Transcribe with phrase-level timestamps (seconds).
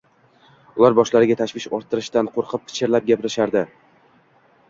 [0.79, 3.65] Ular boshlariga tashvish orttirishdan qo`rqib, pichirlab gaplashishardi